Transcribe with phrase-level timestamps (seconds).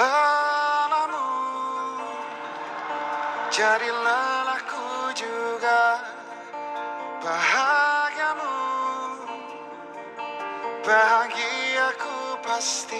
[0.00, 1.28] lelamu
[3.52, 6.00] Jadi lelahku juga.
[7.20, 8.56] Bahagiamu.
[10.80, 12.96] Bahagiaku pasti